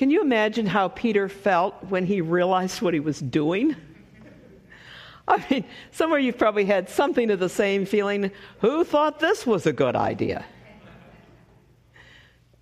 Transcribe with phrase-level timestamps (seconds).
[0.00, 3.76] Can you imagine how Peter felt when he realized what he was doing?
[5.28, 8.30] I mean, somewhere you've probably had something of the same feeling.
[8.60, 10.46] Who thought this was a good idea?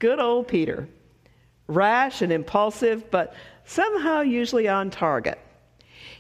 [0.01, 0.89] Good old Peter.
[1.69, 3.35] Rash and impulsive, but
[3.65, 5.39] somehow usually on target.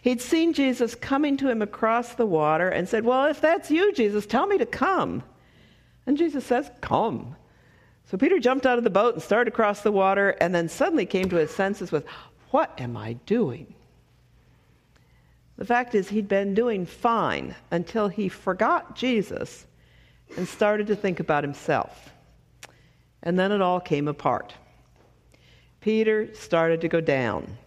[0.02, 3.92] He'd seen Jesus coming to him across the water and said, Well, if that's you,
[3.92, 5.24] Jesus, tell me to come.
[6.06, 7.34] And Jesus says, Come.
[8.10, 11.04] So Peter jumped out of the boat and started across the water and then suddenly
[11.04, 12.06] came to his senses with,
[12.50, 13.74] What am I doing?
[15.58, 19.66] The fact is, he'd been doing fine until he forgot Jesus
[20.36, 22.10] and started to think about himself.
[23.22, 24.54] And then it all came apart.
[25.80, 27.58] Peter started to go down.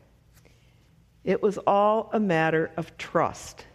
[1.24, 3.66] It was all a matter of trust.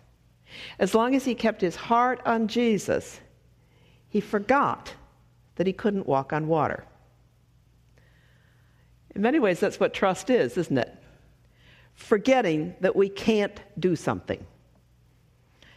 [0.81, 3.21] As long as he kept his heart on Jesus,
[4.09, 4.93] he forgot
[5.57, 6.85] that he couldn't walk on water.
[9.15, 10.95] In many ways, that's what trust is, isn't it?
[11.95, 14.47] Forgetting that we can't do something.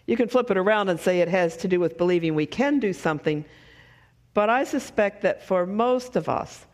[0.06, 2.80] You can flip it around and say it has to do with believing we can
[2.80, 3.46] do something,
[4.34, 6.66] but I suspect that for most of us,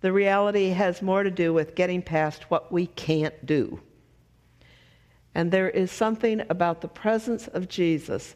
[0.00, 3.80] the reality has more to do with getting past what we can't do.
[5.34, 8.34] And there is something about the presence of Jesus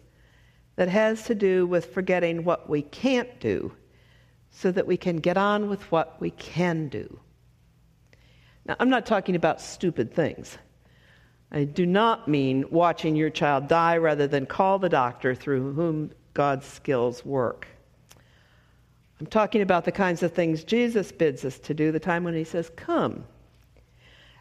[0.76, 3.72] that has to do with forgetting what we can't do
[4.58, 7.20] so that we can get on with what we can do.
[8.64, 10.56] Now, I'm not talking about stupid things.
[11.52, 16.10] I do not mean watching your child die rather than call the doctor through whom
[16.32, 17.68] God's skills work.
[19.20, 22.34] I'm talking about the kinds of things Jesus bids us to do, the time when
[22.34, 23.24] he says, Come.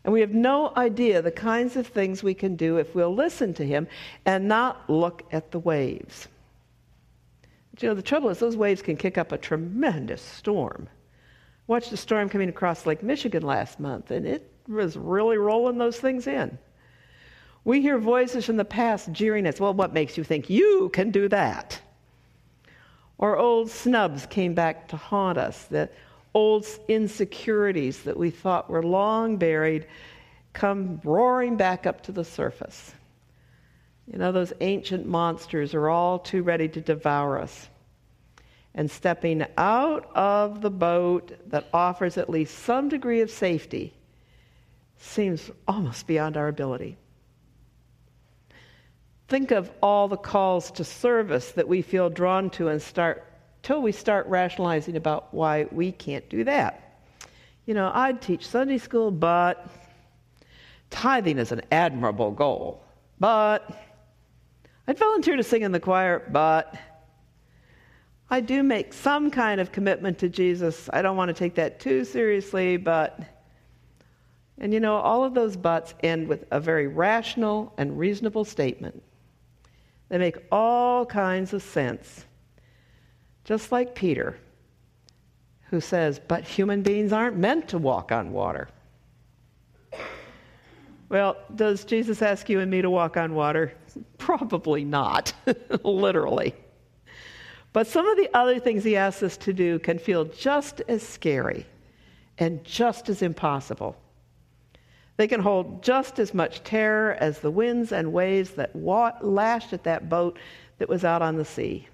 [0.06, 3.54] And we have no idea the kinds of things we can do if we'll listen
[3.56, 3.88] to him
[4.26, 6.30] and not look at the waves.
[7.82, 10.88] You know, the trouble is, those waves can kick up a tremendous storm.
[11.68, 16.00] Watched a storm coming across Lake Michigan last month, and it was really rolling those
[16.00, 16.58] things in.
[17.64, 19.60] We hear voices from the past jeering us.
[19.60, 21.82] Well, what makes you think you can do that?
[23.18, 25.64] Or old snubs came back to haunt us.
[25.66, 25.90] The
[26.34, 29.88] old insecurities that we thought were long buried
[30.54, 32.94] come roaring back up to the surface.
[34.12, 37.70] You know, those ancient monsters are all too ready to devour us.
[38.74, 43.94] And stepping out of the boat that offers at least some degree of safety
[44.98, 46.98] seems almost beyond our ability.
[49.28, 53.24] Think of all the calls to service that we feel drawn to and start
[53.64, 57.00] till we start rationalizing about why we can't do that.
[57.66, 59.68] You know, I'd teach Sunday school, but
[60.92, 62.84] tithing is an admirable goal.
[63.20, 63.68] But
[64.88, 66.76] I'd volunteer to sing in the choir, but
[68.30, 70.90] I do make some kind of commitment to Jesus.
[70.94, 73.20] I don't want to take that too seriously, but.
[74.58, 79.04] And you know, all of those buts end with a very rational and reasonable statement.
[80.10, 82.26] They make all kinds of sense.
[83.44, 84.38] Just like Peter,
[85.70, 88.70] who says, But human beings aren't meant to walk on water.
[91.10, 93.74] Well, does Jesus ask you and me to walk on water?
[94.26, 95.34] Probably not,
[95.84, 96.56] literally.
[97.74, 101.04] But some of the other things he asks us to do can feel just as
[101.04, 101.68] scary
[102.40, 103.96] and just as impossible.
[105.18, 109.84] They can hold just as much terror as the winds and waves that lashed at
[109.84, 110.40] that boat
[110.80, 111.88] that was out on the sea.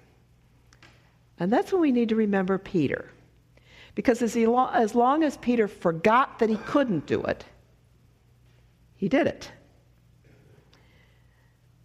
[1.38, 3.10] And that's when we need to remember Peter.
[3.94, 7.44] Because as, he, as long as Peter forgot that he couldn't do it,
[8.96, 9.52] he did it.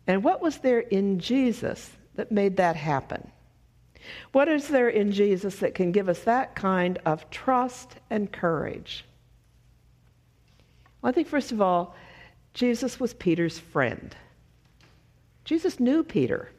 [0.08, 3.30] And what was there in Jesus that made that happen?
[4.32, 9.06] What is there in Jesus that can give us that kind of trust and courage?
[11.02, 11.96] Well, I think, first of all,
[12.54, 14.16] Jesus was Peter's friend.
[15.44, 16.52] Jesus knew Peter.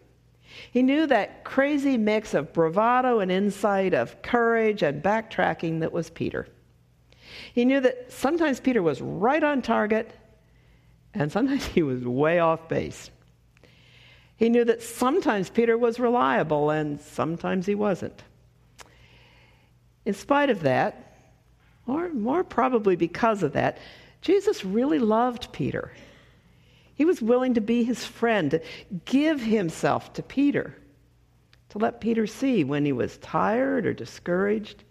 [0.70, 6.10] He knew that crazy mix of bravado and insight, of courage and backtracking that was
[6.10, 6.46] Peter.
[7.52, 10.10] He knew that sometimes Peter was right on target
[11.14, 13.10] and sometimes he was way off base.
[14.38, 18.22] He knew that sometimes Peter was reliable and sometimes he wasn't.
[20.04, 21.16] In spite of that,
[21.88, 23.78] or more probably because of that,
[24.22, 25.90] Jesus really loved Peter.
[26.94, 28.62] He was willing to be his friend, to
[29.04, 30.76] give himself to Peter,
[31.70, 34.84] to let Peter see when he was tired or discouraged,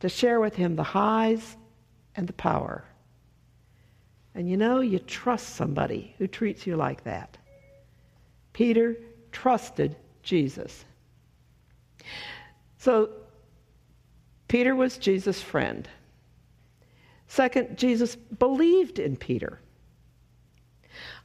[0.00, 1.56] to share with him the highs
[2.16, 2.82] and the power.
[4.34, 7.36] And you know, you trust somebody who treats you like that.
[8.54, 8.96] Peter
[9.32, 10.86] trusted Jesus.
[12.78, 13.10] So,
[14.48, 15.86] Peter was Jesus' friend.
[17.28, 19.60] Second, Jesus believed in Peter.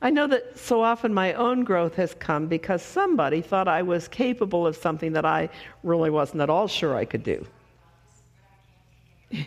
[0.02, 4.08] I know that so often my own growth has come because somebody thought I was
[4.08, 5.50] capable of something that I
[5.84, 7.46] really wasn't at all sure I could do.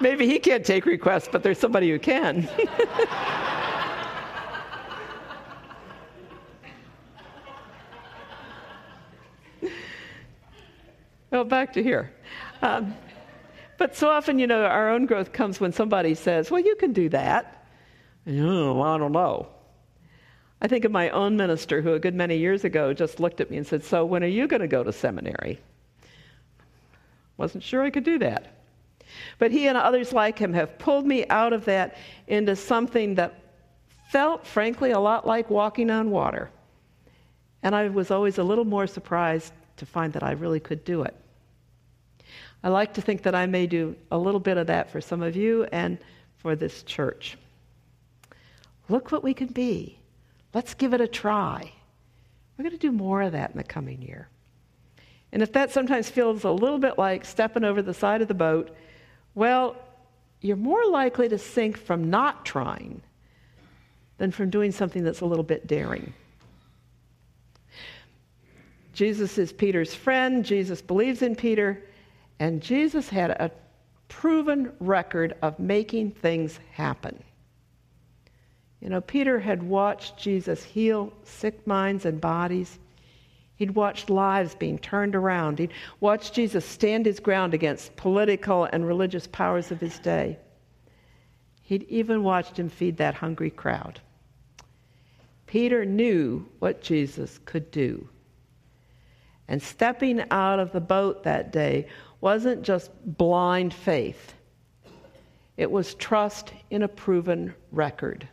[0.00, 2.48] Maybe he can't take requests, but there's somebody who can.
[11.48, 12.12] back to here.
[12.62, 12.94] Um,
[13.78, 16.92] but so often, you know, our own growth comes when somebody says, Well, you can
[16.92, 17.66] do that.
[18.26, 19.48] And, oh, well, I don't know.
[20.60, 23.50] I think of my own minister who, a good many years ago, just looked at
[23.50, 25.60] me and said, So, when are you going to go to seminary?
[27.38, 28.54] Wasn't sure I could do that.
[29.38, 31.96] But he and others like him have pulled me out of that
[32.26, 33.34] into something that
[34.10, 36.50] felt, frankly, a lot like walking on water.
[37.62, 41.02] And I was always a little more surprised to find that I really could do
[41.02, 41.14] it.
[42.62, 45.22] I like to think that I may do a little bit of that for some
[45.22, 45.98] of you and
[46.38, 47.38] for this church.
[48.88, 49.98] Look what we can be.
[50.52, 51.72] Let's give it a try.
[52.56, 54.28] We're going to do more of that in the coming year.
[55.32, 58.34] And if that sometimes feels a little bit like stepping over the side of the
[58.34, 58.76] boat,
[59.34, 59.76] well,
[60.40, 63.00] you're more likely to sink from not trying
[64.18, 66.12] than from doing something that's a little bit daring.
[68.92, 70.44] Jesus is Peter's friend.
[70.44, 71.82] Jesus believes in Peter.
[72.40, 73.50] And Jesus had a
[74.08, 77.22] proven record of making things happen.
[78.80, 82.78] You know, Peter had watched Jesus heal sick minds and bodies.
[83.56, 85.58] He'd watched lives being turned around.
[85.58, 90.38] He'd watched Jesus stand his ground against political and religious powers of his day.
[91.62, 94.00] He'd even watched him feed that hungry crowd.
[95.46, 98.08] Peter knew what Jesus could do.
[99.50, 101.88] And stepping out of the boat that day
[102.20, 104.34] wasn't just blind faith,
[105.56, 108.26] it was trust in a proven record.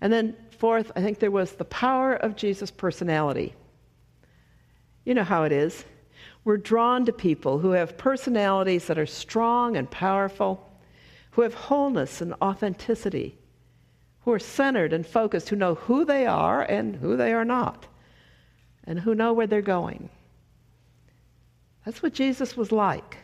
[0.00, 3.54] And then, fourth, I think there was the power of Jesus' personality.
[5.04, 5.84] You know how it is.
[6.44, 10.70] We're drawn to people who have personalities that are strong and powerful,
[11.32, 13.36] who have wholeness and authenticity,
[14.20, 17.86] who are centered and focused, who know who they are and who they are not,
[18.86, 20.08] and who know where they're going.
[21.84, 23.16] That's what Jesus was like.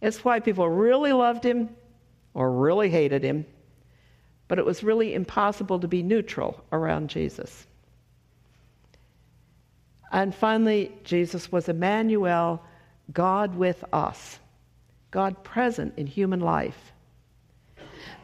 [0.00, 1.70] It's why people really loved him
[2.34, 3.46] or really hated him,
[4.48, 7.66] but it was really impossible to be neutral around Jesus.
[10.12, 12.62] And finally, Jesus was Emmanuel,
[13.12, 14.38] God with us,
[15.10, 16.92] God present in human life.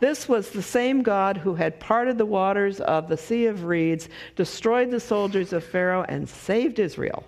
[0.01, 4.09] This was the same God who had parted the waters of the Sea of Reeds,
[4.37, 7.25] destroyed the soldiers of Pharaoh, and saved Israel.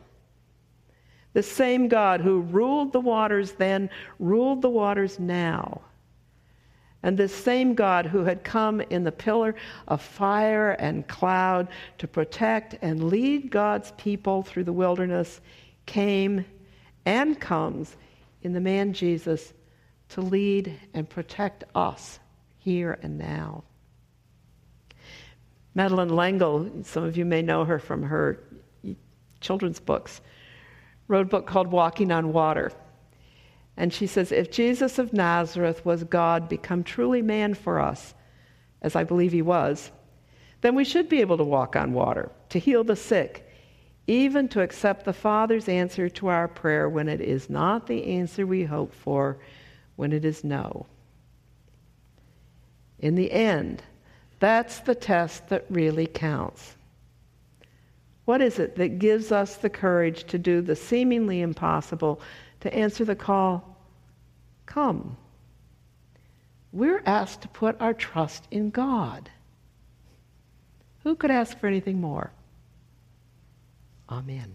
[1.32, 5.82] The same God who ruled the waters then ruled the waters now.
[7.02, 9.56] And this same God who had come in the pillar
[9.88, 15.40] of fire and cloud to protect and lead God's people through the wilderness
[15.86, 16.44] came
[17.04, 17.96] and comes
[18.42, 19.52] in the man Jesus
[20.10, 22.20] to lead and protect us
[22.62, 23.64] here and now.
[25.74, 28.38] Madeleine L'Engle, some of you may know her from her
[29.40, 30.20] children's books
[31.08, 32.72] wrote a book called Walking on Water.
[33.76, 38.14] And she says, if Jesus of Nazareth was God become truly man for us,
[38.82, 39.90] as I believe he was,
[40.60, 43.48] then we should be able to walk on water, to heal the sick,
[44.06, 48.46] even to accept the Father's answer to our prayer when it is not the answer
[48.46, 49.38] we hope for,
[49.96, 50.86] when it is no.
[53.02, 53.82] In the end,
[54.38, 56.76] that's the test that really counts.
[58.24, 62.20] What is it that gives us the courage to do the seemingly impossible,
[62.60, 63.76] to answer the call,
[64.64, 65.16] Come?
[66.72, 69.28] We're asked to put our trust in God.
[71.02, 72.32] Who could ask for anything more?
[74.08, 74.54] Amen.